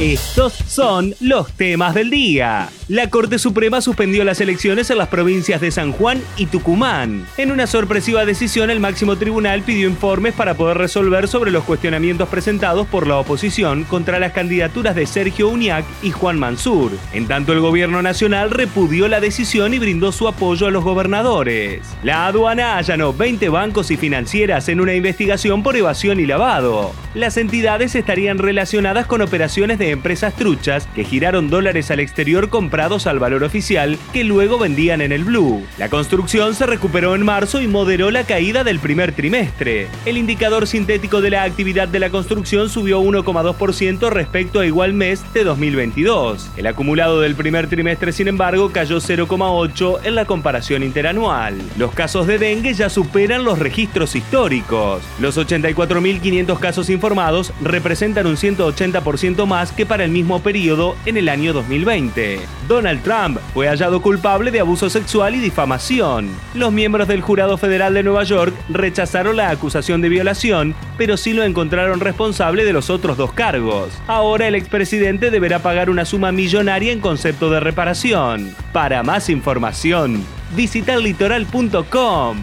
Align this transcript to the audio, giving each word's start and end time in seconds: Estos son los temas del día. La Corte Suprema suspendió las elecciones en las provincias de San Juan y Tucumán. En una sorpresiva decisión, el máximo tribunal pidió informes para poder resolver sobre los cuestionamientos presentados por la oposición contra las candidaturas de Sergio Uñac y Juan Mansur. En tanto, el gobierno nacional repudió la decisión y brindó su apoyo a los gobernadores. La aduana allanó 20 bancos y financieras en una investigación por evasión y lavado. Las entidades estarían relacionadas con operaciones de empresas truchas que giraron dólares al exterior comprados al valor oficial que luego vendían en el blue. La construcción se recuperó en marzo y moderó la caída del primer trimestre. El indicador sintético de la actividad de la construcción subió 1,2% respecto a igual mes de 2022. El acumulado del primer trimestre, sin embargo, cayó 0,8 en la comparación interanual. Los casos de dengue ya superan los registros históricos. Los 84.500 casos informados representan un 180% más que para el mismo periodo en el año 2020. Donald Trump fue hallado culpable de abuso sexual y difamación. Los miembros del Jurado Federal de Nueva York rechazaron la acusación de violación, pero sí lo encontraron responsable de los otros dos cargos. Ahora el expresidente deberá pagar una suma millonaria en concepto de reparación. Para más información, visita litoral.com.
Estos 0.00 0.54
son 0.66 1.14
los 1.20 1.52
temas 1.52 1.94
del 1.94 2.08
día. 2.08 2.70
La 2.88 3.10
Corte 3.10 3.38
Suprema 3.38 3.82
suspendió 3.82 4.24
las 4.24 4.40
elecciones 4.40 4.90
en 4.90 4.96
las 4.96 5.08
provincias 5.08 5.60
de 5.60 5.70
San 5.70 5.92
Juan 5.92 6.22
y 6.38 6.46
Tucumán. 6.46 7.26
En 7.36 7.52
una 7.52 7.66
sorpresiva 7.66 8.24
decisión, 8.24 8.70
el 8.70 8.80
máximo 8.80 9.16
tribunal 9.16 9.60
pidió 9.62 9.86
informes 9.86 10.32
para 10.32 10.54
poder 10.54 10.78
resolver 10.78 11.28
sobre 11.28 11.50
los 11.50 11.64
cuestionamientos 11.64 12.30
presentados 12.30 12.86
por 12.88 13.06
la 13.06 13.18
oposición 13.18 13.84
contra 13.84 14.18
las 14.18 14.32
candidaturas 14.32 14.96
de 14.96 15.04
Sergio 15.04 15.50
Uñac 15.50 15.84
y 16.02 16.12
Juan 16.12 16.38
Mansur. 16.38 16.92
En 17.12 17.28
tanto, 17.28 17.52
el 17.52 17.60
gobierno 17.60 18.00
nacional 18.00 18.50
repudió 18.50 19.06
la 19.06 19.20
decisión 19.20 19.74
y 19.74 19.78
brindó 19.78 20.12
su 20.12 20.26
apoyo 20.26 20.66
a 20.66 20.70
los 20.70 20.82
gobernadores. 20.82 21.82
La 22.02 22.26
aduana 22.26 22.78
allanó 22.78 23.12
20 23.12 23.50
bancos 23.50 23.90
y 23.90 23.98
financieras 23.98 24.70
en 24.70 24.80
una 24.80 24.94
investigación 24.94 25.62
por 25.62 25.76
evasión 25.76 26.18
y 26.20 26.26
lavado. 26.26 26.92
Las 27.14 27.36
entidades 27.36 27.94
estarían 27.94 28.38
relacionadas 28.38 29.06
con 29.06 29.20
operaciones 29.20 29.78
de 29.78 29.89
empresas 29.90 30.34
truchas 30.34 30.88
que 30.94 31.04
giraron 31.04 31.50
dólares 31.50 31.90
al 31.90 32.00
exterior 32.00 32.48
comprados 32.48 33.06
al 33.06 33.18
valor 33.18 33.44
oficial 33.44 33.98
que 34.12 34.24
luego 34.24 34.58
vendían 34.58 35.00
en 35.00 35.12
el 35.12 35.24
blue. 35.24 35.64
La 35.78 35.88
construcción 35.88 36.54
se 36.54 36.66
recuperó 36.66 37.14
en 37.14 37.24
marzo 37.24 37.60
y 37.60 37.68
moderó 37.68 38.10
la 38.10 38.24
caída 38.24 38.64
del 38.64 38.78
primer 38.78 39.12
trimestre. 39.12 39.88
El 40.04 40.16
indicador 40.16 40.66
sintético 40.66 41.20
de 41.20 41.30
la 41.30 41.42
actividad 41.42 41.88
de 41.88 42.00
la 42.00 42.10
construcción 42.10 42.68
subió 42.68 43.00
1,2% 43.02 44.10
respecto 44.10 44.60
a 44.60 44.66
igual 44.66 44.92
mes 44.92 45.22
de 45.32 45.44
2022. 45.44 46.50
El 46.56 46.66
acumulado 46.66 47.20
del 47.20 47.34
primer 47.34 47.68
trimestre, 47.68 48.12
sin 48.12 48.28
embargo, 48.28 48.70
cayó 48.70 48.98
0,8 48.98 50.00
en 50.04 50.14
la 50.14 50.24
comparación 50.24 50.82
interanual. 50.82 51.54
Los 51.76 51.92
casos 51.92 52.26
de 52.26 52.38
dengue 52.38 52.74
ya 52.74 52.90
superan 52.90 53.44
los 53.44 53.58
registros 53.58 54.16
históricos. 54.16 55.02
Los 55.20 55.36
84.500 55.38 56.58
casos 56.58 56.90
informados 56.90 57.52
representan 57.62 58.26
un 58.26 58.36
180% 58.36 59.46
más 59.46 59.72
que 59.80 59.86
para 59.86 60.04
el 60.04 60.10
mismo 60.10 60.42
periodo 60.42 60.94
en 61.06 61.16
el 61.16 61.30
año 61.30 61.54
2020. 61.54 62.40
Donald 62.68 63.02
Trump 63.02 63.38
fue 63.54 63.66
hallado 63.66 64.02
culpable 64.02 64.50
de 64.50 64.60
abuso 64.60 64.90
sexual 64.90 65.34
y 65.36 65.38
difamación. 65.38 66.28
Los 66.52 66.70
miembros 66.70 67.08
del 67.08 67.22
Jurado 67.22 67.56
Federal 67.56 67.94
de 67.94 68.02
Nueva 68.02 68.24
York 68.24 68.54
rechazaron 68.68 69.38
la 69.38 69.48
acusación 69.48 70.02
de 70.02 70.10
violación, 70.10 70.74
pero 70.98 71.16
sí 71.16 71.32
lo 71.32 71.44
encontraron 71.44 72.00
responsable 72.00 72.66
de 72.66 72.74
los 72.74 72.90
otros 72.90 73.16
dos 73.16 73.32
cargos. 73.32 73.88
Ahora 74.06 74.48
el 74.48 74.54
expresidente 74.54 75.30
deberá 75.30 75.60
pagar 75.60 75.88
una 75.88 76.04
suma 76.04 76.30
millonaria 76.30 76.92
en 76.92 77.00
concepto 77.00 77.48
de 77.48 77.60
reparación. 77.60 78.54
Para 78.74 79.02
más 79.02 79.30
información, 79.30 80.22
visita 80.54 80.94
litoral.com. 80.98 82.36